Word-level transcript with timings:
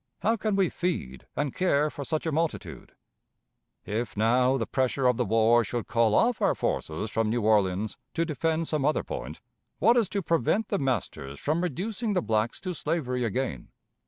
How 0.23 0.35
can 0.35 0.55
we 0.55 0.69
feed 0.69 1.27
and 1.35 1.53
care 1.53 1.91
for 1.91 2.03
such 2.03 2.25
a 2.25 2.31
multitude?... 2.31 2.93
"If, 3.85 4.17
now, 4.17 4.57
the 4.57 4.65
pressure 4.65 5.05
of 5.05 5.15
the 5.15 5.25
war 5.25 5.63
should 5.63 5.85
call 5.85 6.15
off 6.15 6.41
our 6.41 6.55
forces 6.55 7.11
from 7.11 7.29
New 7.29 7.43
Orleans 7.43 7.97
to 8.15 8.25
defend 8.25 8.67
some 8.67 8.83
other 8.83 9.03
point, 9.03 9.41
what 9.77 9.95
is 9.97 10.09
to 10.09 10.23
prevent 10.23 10.69
the 10.69 10.79
masters 10.79 11.39
from 11.39 11.61
reducing 11.61 12.13
the 12.13 12.21
blacks 12.23 12.59
to 12.61 12.73
slavery 12.73 13.23
again? 13.23 13.67